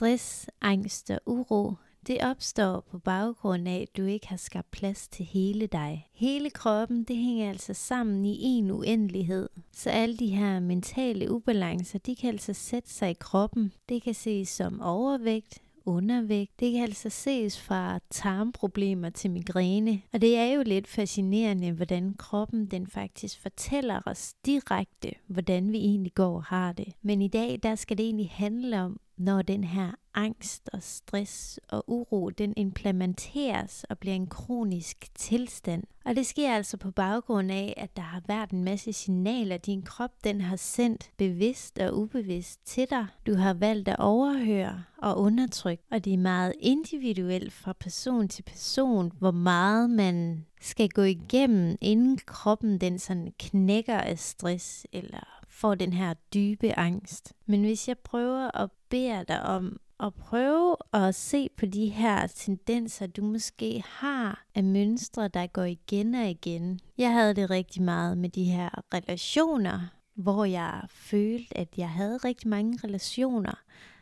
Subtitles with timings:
[0.00, 1.74] Stress, angst og uro,
[2.06, 6.08] det opstår på baggrund af, at du ikke har skabt plads til hele dig.
[6.12, 9.48] Hele kroppen, det hænger altså sammen i en uendelighed.
[9.72, 13.72] Så alle de her mentale ubalancer, de kan altså sætte sig i kroppen.
[13.88, 16.60] Det kan ses som overvægt, undervægt.
[16.60, 20.02] Det kan altså ses fra tarmproblemer til migræne.
[20.12, 25.78] Og det er jo lidt fascinerende, hvordan kroppen den faktisk fortæller os direkte, hvordan vi
[25.78, 26.92] egentlig går og har det.
[27.02, 31.60] Men i dag, der skal det egentlig handle om, når den her angst og stress
[31.68, 35.82] og uro, den implementeres og bliver en kronisk tilstand.
[36.04, 39.82] Og det sker altså på baggrund af, at der har været en masse signaler, din
[39.82, 43.06] krop den har sendt bevidst og ubevidst til dig.
[43.26, 48.42] Du har valgt at overhøre og undertrykke, og det er meget individuelt fra person til
[48.42, 55.39] person, hvor meget man skal gå igennem, inden kroppen den sådan knækker af stress eller
[55.60, 57.32] får den her dybe angst.
[57.46, 62.26] Men hvis jeg prøver at bede dig om at prøve at se på de her
[62.26, 66.80] tendenser, du måske har af mønstre, der går igen og igen.
[66.98, 69.80] Jeg havde det rigtig meget med de her relationer,
[70.14, 73.54] hvor jeg følte, at jeg havde rigtig mange relationer,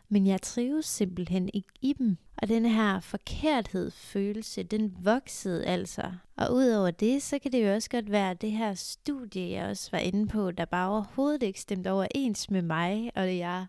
[0.09, 2.17] men jeg trives simpelthen ikke i dem.
[2.37, 6.13] Og den her forkerthedsfølelse, den voksede altså.
[6.37, 9.89] Og udover det, så kan det jo også godt være det her studie, jeg også
[9.93, 13.67] var inde på, der bare overhovedet ikke stemte overens med mig, og jeg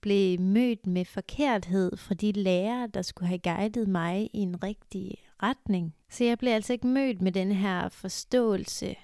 [0.00, 5.14] blev mødt med forkerthed fra de lærere, der skulle have guidet mig i en rigtig
[5.42, 5.94] retning.
[6.10, 8.96] Så jeg blev altså ikke mødt med den her forståelse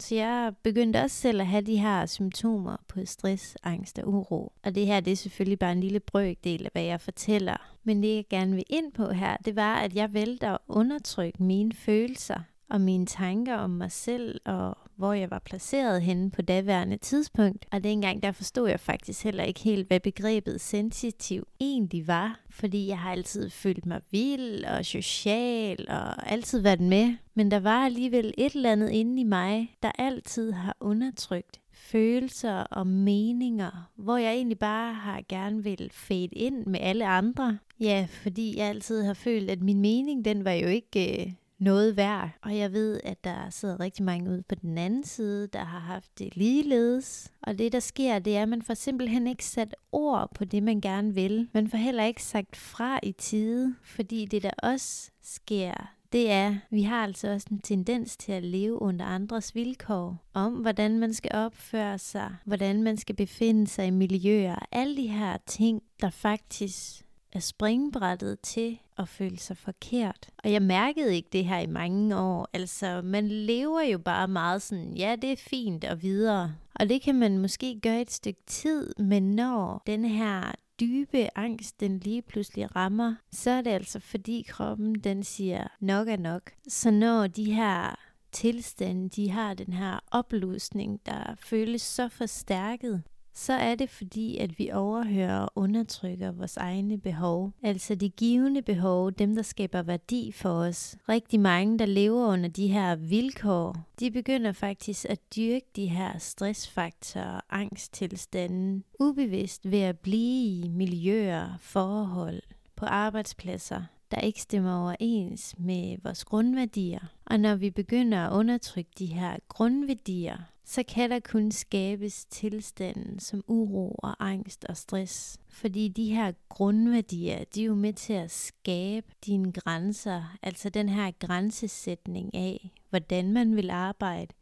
[0.00, 4.52] så jeg begyndte også selv at have de her symptomer på stress, angst og uro.
[4.64, 7.56] Og det her, det er selvfølgelig bare en lille brøkdel af, hvad jeg fortæller.
[7.84, 11.42] Men det, jeg gerne vil ind på her, det var, at jeg valgte at undertrykke
[11.42, 16.42] mine følelser og mine tanker om mig selv og hvor jeg var placeret henne på
[16.42, 17.66] daværende tidspunkt.
[17.72, 22.88] Og dengang der forstod jeg faktisk heller ikke helt, hvad begrebet sensitiv egentlig var, fordi
[22.88, 27.14] jeg har altid følt mig vild og social og altid været med.
[27.34, 32.54] Men der var alligevel et eller andet inde i mig, der altid har undertrykt følelser
[32.54, 37.58] og meninger, hvor jeg egentlig bare har gerne vil fade ind med alle andre.
[37.80, 41.96] Ja, fordi jeg altid har følt, at min mening, den var jo ikke øh, noget
[41.96, 42.30] værd.
[42.42, 45.78] Og jeg ved, at der sidder rigtig mange ude på den anden side, der har
[45.78, 47.32] haft det ligeledes.
[47.42, 50.62] Og det, der sker, det er, at man får simpelthen ikke sat ord på det,
[50.62, 51.48] man gerne vil.
[51.54, 56.56] Man får heller ikke sagt fra i tide, fordi det, der også sker, det er,
[56.70, 61.14] vi har altså også en tendens til at leve under andres vilkår, om hvordan man
[61.14, 66.10] skal opføre sig, hvordan man skal befinde sig i miljøer, alle de her ting, der
[66.10, 70.30] faktisk er springbrættet til at føle sig forkert.
[70.44, 72.48] Og jeg mærkede ikke det her i mange år.
[72.52, 76.54] Altså, man lever jo bare meget sådan, ja, det er fint og videre.
[76.74, 81.80] Og det kan man måske gøre et stykke tid, men når den her dybe angst,
[81.80, 86.52] den lige pludselig rammer, så er det altså fordi kroppen, den siger, nok er nok.
[86.68, 87.94] Så når de her
[88.32, 93.02] tilstande, de har den her oplusning, der føles så forstærket,
[93.38, 97.52] så er det fordi, at vi overhører og undertrykker vores egne behov.
[97.62, 100.96] Altså de givende behov, dem der skaber værdi for os.
[101.08, 106.18] Rigtig mange, der lever under de her vilkår, de begynder faktisk at dyrke de her
[106.18, 112.42] stressfaktorer og angsttilstande ubevidst ved at blive i miljøer, forhold,
[112.76, 117.00] på arbejdspladser, der ikke stemmer overens med vores grundværdier.
[117.26, 123.18] Og når vi begynder at undertrykke de her grundværdier, så kan der kun skabes tilstanden
[123.18, 125.38] som uro og angst og stress.
[125.48, 130.88] Fordi de her grundværdier, de er jo med til at skabe dine grænser, altså den
[130.88, 134.34] her grænsesætning af, hvordan man vil arbejde,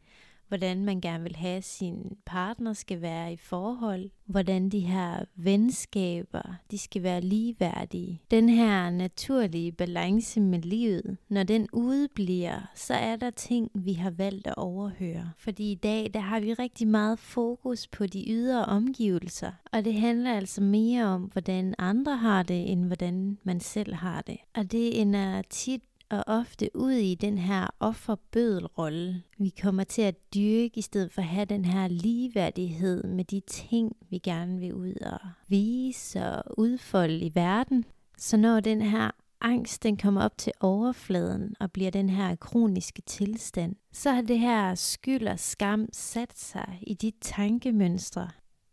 [0.47, 6.55] hvordan man gerne vil have sin partner skal være i forhold, hvordan de her venskaber,
[6.71, 8.21] de skal være ligeværdige.
[8.31, 14.09] Den her naturlige balance med livet, når den udebliver, så er der ting, vi har
[14.09, 15.31] valgt at overhøre.
[15.37, 19.93] Fordi i dag, der har vi rigtig meget fokus på de ydre omgivelser, og det
[19.93, 24.37] handler altså mere om, hvordan andre har det, end hvordan man selv har det.
[24.55, 29.23] Og det ender tit og ofte ud i den her offerbødelrolle.
[29.37, 33.41] Vi kommer til at dyrke i stedet for at have den her ligeværdighed med de
[33.47, 37.85] ting, vi gerne vil ud og vise og udfolde i verden.
[38.17, 39.11] Så når den her
[39.41, 44.39] angst den kommer op til overfladen og bliver den her kroniske tilstand, så har det
[44.39, 48.29] her skyld og skam sat sig i de tankemønstre.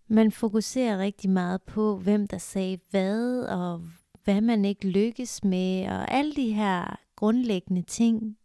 [0.09, 3.83] Man fokuserer rigtig meget på, hvem der sagde hvad, og
[4.25, 8.37] hvad man ikke lykkes med, og alle de her grundlæggende ting.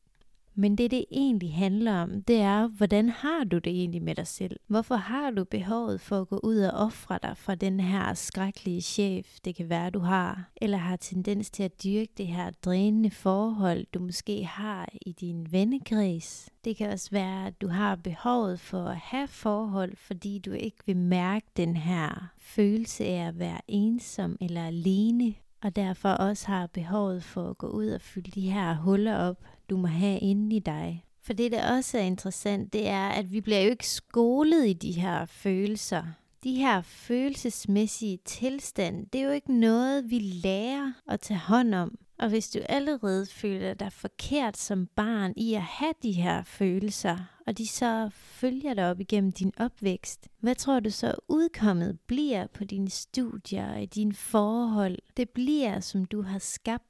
[0.55, 4.27] Men det, det egentlig handler om, det er, hvordan har du det egentlig med dig
[4.27, 4.59] selv?
[4.67, 8.81] Hvorfor har du behovet for at gå ud og ofre dig fra den her skrækkelige
[8.81, 10.51] chef, det kan være, du har?
[10.61, 15.47] Eller har tendens til at dyrke det her drænende forhold, du måske har i din
[15.51, 16.49] vennekreds?
[16.65, 20.77] Det kan også være, at du har behovet for at have forhold, fordi du ikke
[20.85, 26.67] vil mærke den her følelse af at være ensom eller alene, og derfor også har
[26.67, 29.37] behovet for at gå ud og fylde de her huller op,
[29.69, 31.05] du må have inde i dig.
[31.21, 34.73] For det, der også er interessant, det er, at vi bliver jo ikke skolet i
[34.73, 36.03] de her følelser.
[36.43, 41.97] De her følelsesmæssige tilstand, det er jo ikke noget, vi lærer at tage hånd om.
[42.19, 47.17] Og hvis du allerede føler dig forkert som barn i at have de her følelser,
[47.47, 52.47] og de så følger dig op igennem din opvækst, hvad tror du så udkommet bliver
[52.47, 54.97] på dine studier og i dine forhold?
[55.17, 56.88] Det bliver, som du har skabt.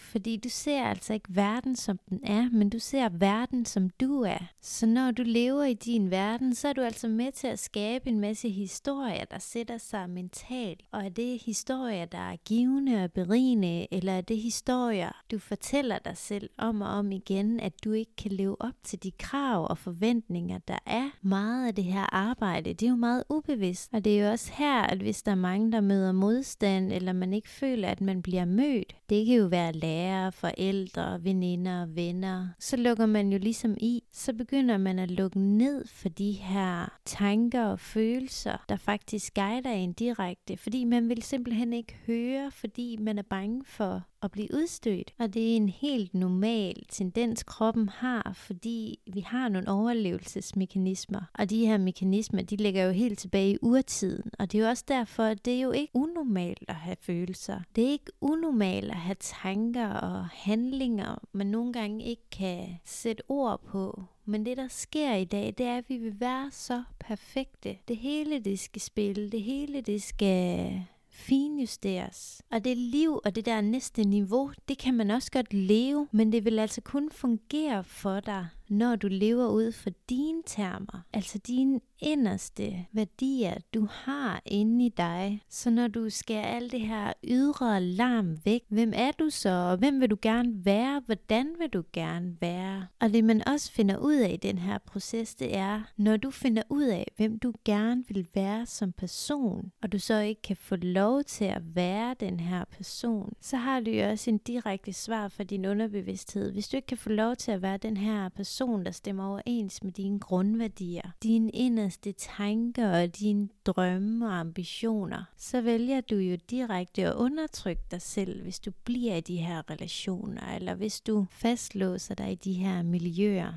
[0.00, 4.22] Fordi du ser altså ikke verden, som den er, men du ser verden, som du
[4.22, 4.38] er.
[4.60, 8.08] Så når du lever i din verden, så er du altså med til at skabe
[8.08, 10.80] en masse historier, der sætter sig mentalt.
[10.92, 15.98] Og er det historier, der er givende og berigende, eller er det historier, du fortæller
[15.98, 19.66] dig selv om og om igen, at du ikke kan leve op til de krav
[19.70, 21.10] og forventninger, der er?
[21.22, 23.90] Meget af det her arbejde, det er jo meget ubevidst.
[23.92, 27.12] Og det er jo også her, at hvis der er mange, der møder modstand, eller
[27.12, 32.48] man ikke føler, at man bliver mødt, det kan jo være lærere, forældre, veninder, venner.
[32.58, 34.02] Så lukker man jo ligesom i.
[34.12, 39.70] Så begynder man at lukke ned for de her tanker og følelser, der faktisk guider
[39.70, 40.56] en direkte.
[40.56, 45.14] Fordi man vil simpelthen ikke høre, fordi man er bange for at blive udstødt.
[45.18, 51.20] Og det er en helt normal tendens, kroppen har, fordi vi har nogle overlevelsesmekanismer.
[51.34, 54.30] Og de her mekanismer, de ligger jo helt tilbage i urtiden.
[54.38, 57.60] Og det er jo også derfor, at det er jo ikke unormalt at have følelser.
[57.76, 63.22] Det er ikke unormalt at have tanker og handlinger, man nogle gange ikke kan sætte
[63.28, 64.04] ord på.
[64.24, 67.76] Men det, der sker i dag, det er, at vi vil være så perfekte.
[67.88, 69.30] Det hele, det skal spille.
[69.30, 70.82] Det hele, det skal
[71.20, 72.42] finjusteres.
[72.50, 76.32] Og det liv og det der næste niveau, det kan man også godt leve, men
[76.32, 81.38] det vil altså kun fungere for dig, når du lever ud for dine termer, altså
[81.38, 85.42] dine inderste værdier, du har inde i dig.
[85.48, 89.76] Så når du skærer alt det her ydre larm væk, hvem er du så, og
[89.76, 92.86] hvem vil du gerne være, hvordan vil du gerne være?
[93.00, 96.30] Og det man også finder ud af i den her proces, det er, når du
[96.30, 100.56] finder ud af, hvem du gerne vil være som person, og du så ikke kan
[100.56, 104.92] få lov til at være den her person, så har du jo også en direkte
[104.92, 106.52] svar for din underbevidsthed.
[106.52, 109.26] Hvis du ikke kan få lov til at være den her person, person, der stemmer
[109.26, 116.14] overens med dine grundværdier, dine inderste tanker og dine drømme og ambitioner, så vælger du
[116.14, 121.00] jo direkte at undertrykke dig selv, hvis du bliver i de her relationer, eller hvis
[121.00, 123.52] du fastlåser dig i de her miljøer.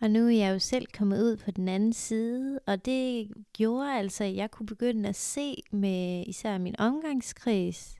[0.00, 3.92] Og nu er jeg jo selv kommet ud på den anden side, og det gjorde
[3.92, 7.97] altså, at jeg kunne begynde at se med især min omgangskreds,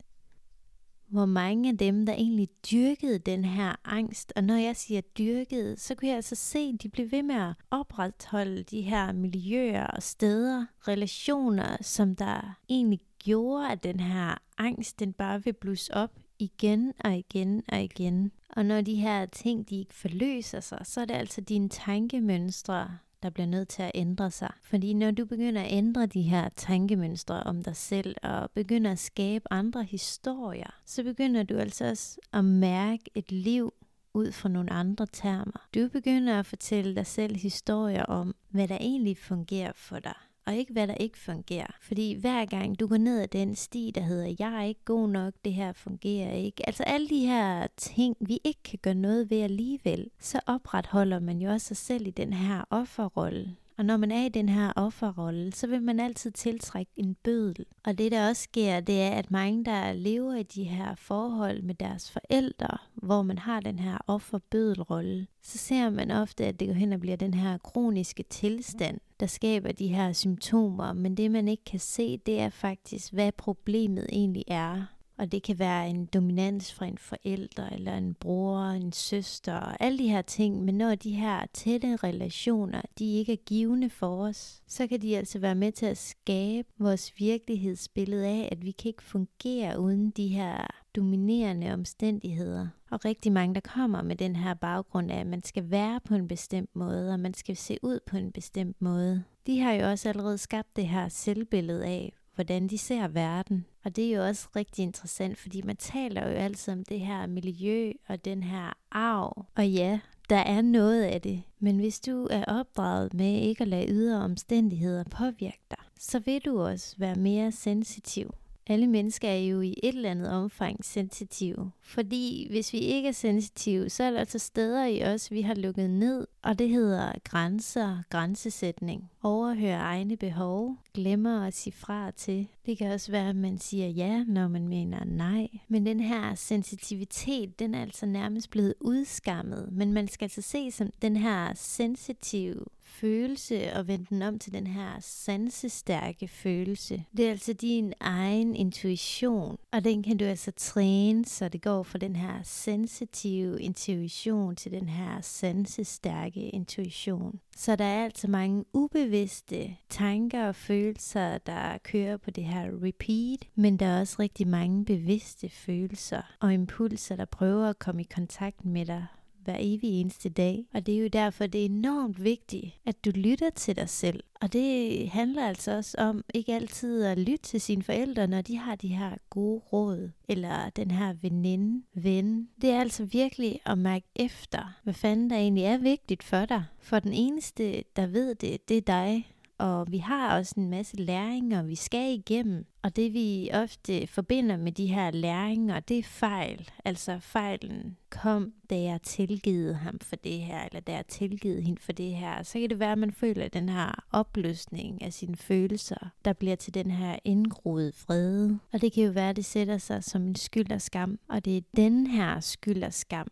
[1.08, 5.76] hvor mange af dem, der egentlig dyrkede den her angst, og når jeg siger dyrkede,
[5.76, 9.86] så kunne jeg altså se, at de blev ved med at opretholde de her miljøer
[9.86, 15.94] og steder, relationer, som der egentlig gjorde, at den her angst, den bare vil blusse
[15.94, 18.32] op igen og igen og igen.
[18.48, 22.98] Og når de her ting, de ikke forløser sig, så er det altså dine tankemønstre,
[23.22, 24.52] der bliver nødt til at ændre sig.
[24.62, 28.98] Fordi når du begynder at ændre de her tankemønstre om dig selv, og begynder at
[28.98, 33.72] skabe andre historier, så begynder du altså også at mærke et liv
[34.14, 35.68] ud fra nogle andre termer.
[35.74, 40.14] Du begynder at fortælle dig selv historier om, hvad der egentlig fungerer for dig
[40.48, 41.76] og ikke hvad der ikke fungerer.
[41.80, 45.08] Fordi hver gang du går ned ad den sti, der hedder, jeg er ikke god
[45.08, 46.66] nok, det her fungerer ikke.
[46.66, 51.38] Altså alle de her ting, vi ikke kan gøre noget ved alligevel, så opretholder man
[51.38, 53.56] jo også sig selv i den her offerrolle.
[53.78, 57.66] Og når man er i den her offerrolle, så vil man altid tiltrække en bødel.
[57.84, 61.62] Og det der også sker, det er, at mange, der lever i de her forhold
[61.62, 66.68] med deres forældre, hvor man har den her offerbødelrolle, så ser man ofte, at det
[66.68, 70.92] går hen og bliver den her kroniske tilstand, der skaber de her symptomer.
[70.92, 74.97] Men det man ikke kan se, det er faktisk, hvad problemet egentlig er.
[75.18, 79.76] Og det kan være en dominans fra en forælder, eller en bror, en søster, og
[79.80, 80.64] alle de her ting.
[80.64, 85.16] Men når de her tætte relationer, de ikke er givende for os, så kan de
[85.16, 90.10] altså være med til at skabe vores virkelighedsbillede af, at vi kan ikke fungere uden
[90.10, 92.68] de her dominerende omstændigheder.
[92.90, 96.14] Og rigtig mange, der kommer med den her baggrund af, at man skal være på
[96.14, 99.24] en bestemt måde, og man skal se ud på en bestemt måde.
[99.46, 103.66] De har jo også allerede skabt det her selvbillede af, hvordan de ser verden.
[103.84, 107.26] Og det er jo også rigtig interessant, fordi man taler jo altid om det her
[107.26, 109.46] miljø og den her arv.
[109.56, 113.68] Og ja, Der er noget af det, men hvis du er opdraget med ikke at
[113.68, 118.34] lade ydre omstændigheder påvirke dig, så vil du også være mere sensitiv
[118.68, 121.70] alle mennesker er jo i et eller andet omfang sensitive.
[121.82, 125.54] Fordi hvis vi ikke er sensitive, så er der altså steder i os, vi har
[125.54, 129.10] lukket ned, og det hedder grænser, grænsesætning.
[129.22, 132.46] Overhøre egne behov, glemmer at sige fra til.
[132.66, 135.48] Det kan også være, at man siger ja, når man mener nej.
[135.68, 139.68] Men den her sensitivitet, den er altså nærmest blevet udskammet.
[139.72, 144.52] Men man skal altså se som den her sensitive følelse og vende den om til
[144.52, 147.04] den her sansestærke følelse.
[147.16, 151.82] Det er altså din egen intuition, og den kan du altså træne, så det går
[151.82, 157.40] fra den her sensitive intuition til den her sansestærke intuition.
[157.56, 163.48] Så der er altså mange ubevidste tanker og følelser, der kører på det her repeat,
[163.54, 168.08] men der er også rigtig mange bevidste følelser og impulser, der prøver at komme i
[168.14, 169.06] kontakt med dig
[169.48, 170.64] hver evig eneste dag.
[170.74, 174.24] Og det er jo derfor, det er enormt vigtigt, at du lytter til dig selv.
[174.40, 178.56] Og det handler altså også om ikke altid at lytte til sine forældre, når de
[178.56, 182.48] har de her gode råd, eller den her veninde, ven.
[182.62, 186.64] Det er altså virkelig at mærke efter, hvad fanden der egentlig er vigtigt for dig.
[186.80, 190.96] For den eneste, der ved det, det er dig og vi har også en masse
[190.96, 192.66] læringer, vi skal igennem.
[192.82, 196.70] Og det vi ofte forbinder med de her læringer, det er fejl.
[196.84, 201.80] Altså fejlen kom, da jeg tilgivet ham for det her, eller da jeg tilgivet hende
[201.80, 202.42] for det her.
[202.42, 206.56] Så kan det være, at man føler den her opløsning af sine følelser, der bliver
[206.56, 208.50] til den her indgroede fred.
[208.72, 211.18] Og det kan jo være, at det sætter sig som en skyld og skam.
[211.28, 213.28] Og det er den her skyld og skam,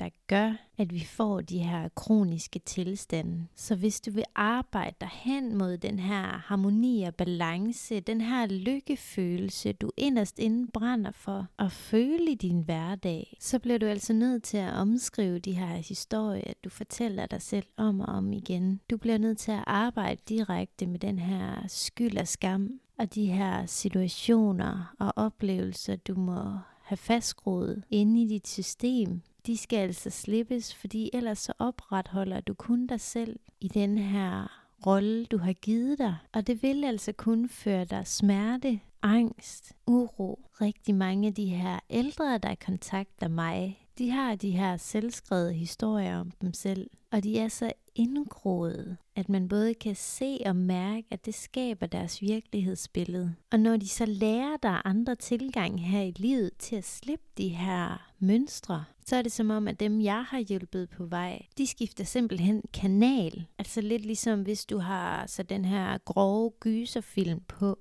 [0.00, 3.46] der gør, at vi får de her kroniske tilstande.
[3.54, 8.46] Så hvis du vil arbejde dig hen mod den her harmoni og balance, den her
[8.46, 14.12] lykkefølelse, du inderst inde brænder for at føle i din hverdag, så bliver du altså
[14.12, 18.80] nødt til at omskrive de her historier, du fortæller dig selv om og om igen.
[18.90, 23.26] Du bliver nødt til at arbejde direkte med den her skyld og skam, og de
[23.26, 30.10] her situationer og oplevelser, du må have fastgroet inde i dit system, de skal altså
[30.10, 35.52] slippes, fordi ellers så opretholder du kun dig selv i den her rolle, du har
[35.52, 36.16] givet dig.
[36.32, 40.46] Og det vil altså kun føre dig smerte, angst, uro.
[40.60, 46.18] Rigtig mange af de her ældre, der kontakter mig, de har de her selvskrevede historier
[46.20, 46.90] om dem selv.
[47.12, 51.86] Og de er så indgroet, at man både kan se og mærke, at det skaber
[51.86, 53.34] deres virkelighedsbillede.
[53.52, 57.48] Og når de så lærer der andre tilgang her i livet til at slippe de
[57.48, 61.66] her mønstre, så er det som om, at dem, jeg har hjulpet på vej, de
[61.66, 63.46] skifter simpelthen kanal.
[63.58, 67.78] Altså lidt ligesom hvis du har så den her grove gyserfilm på,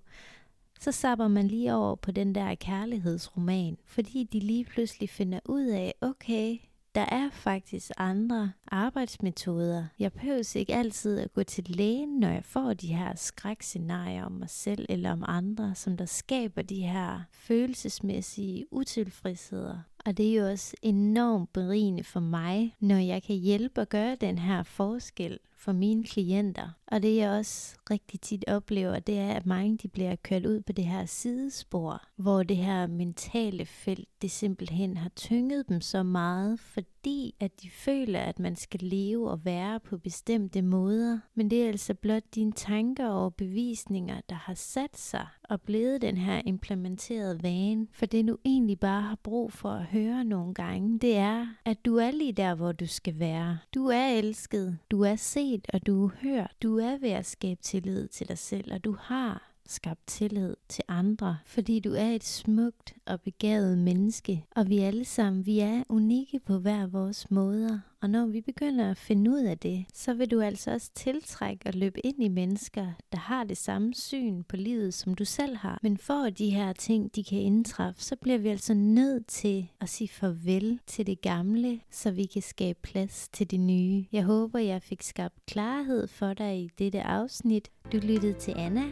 [0.80, 5.66] så sapper man lige over på den der kærlighedsroman, fordi de lige pludselig finder ud
[5.66, 6.58] af, okay,
[6.96, 9.86] der er faktisk andre arbejdsmetoder.
[10.00, 14.32] Jeg behøver ikke altid at gå til lægen, når jeg får de her skrækscenarier om
[14.32, 19.78] mig selv eller om andre, som der skaber de her følelsesmæssige utilfredsheder.
[20.06, 24.16] Og det er jo også enormt berigende for mig, når jeg kan hjælpe at gøre
[24.16, 26.70] den her forskel for mine klienter.
[26.88, 30.62] Og det jeg også rigtig tit oplever, det er, at mange de bliver kørt ud
[30.62, 36.04] på det her sidespor, hvor det her mentale felt, det simpelthen har tynget dem så
[36.04, 41.20] meget, fordi at de føler, at man skal leve og være på bestemte måder.
[41.36, 46.02] Men det er altså blot dine tanker og bevisninger, der har sat sig og blevet
[46.02, 47.88] den her implementerede vane.
[47.94, 51.86] For det du egentlig bare har brug for at høre nogle gange, det er, at
[51.86, 53.60] du er lige der, hvor du skal være.
[53.76, 56.52] Du er elsket, du er set og du er hørt.
[56.64, 60.84] Du er ved at skabe tillid til dig selv, og du har skabt tillid til
[60.88, 65.84] andre, fordi du er et smukt og begavet menneske, og vi alle sammen, vi er
[65.90, 67.80] unikke på hver vores måder.
[68.02, 71.68] Og når vi begynder at finde ud af det, så vil du altså også tiltrække
[71.68, 75.56] og løbe ind i mennesker, der har det samme syn på livet, som du selv
[75.56, 75.80] har.
[75.84, 79.68] Men for at de her ting, de kan indtræffe, så bliver vi altså nødt til
[79.82, 84.06] at sige farvel til det gamle, så vi kan skabe plads til det nye.
[84.12, 87.70] Jeg håber, jeg fik skabt klarhed for dig i dette afsnit.
[87.92, 88.84] Du lyttede til Anna,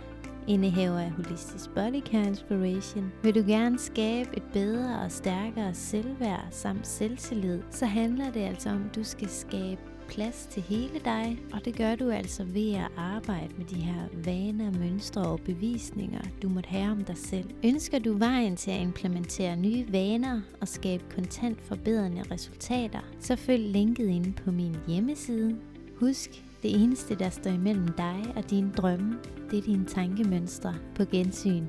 [0.48, 3.12] indehaver af Holistisk Body Care Inspiration.
[3.24, 8.70] Vil du gerne skabe et bedre og stærkere selvværd samt selvtillid, så handler det altså
[8.70, 12.74] om, at du skal skabe plads til hele dig, og det gør du altså ved
[12.74, 17.50] at arbejde med de her vaner, mønstre og bevisninger, du måtte have om dig selv.
[17.66, 23.70] Ønsker du vejen til at implementere nye vaner og skabe kontant forbedrende resultater, så følg
[23.70, 25.58] linket inde på min hjemmeside.
[26.00, 29.18] Husk, det eneste, der står imellem dig og dine drømme,
[29.52, 31.66] det er dine tankemønstre på gensyn.